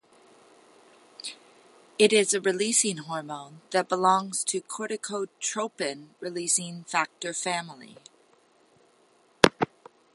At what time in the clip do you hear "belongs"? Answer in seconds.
3.87-4.43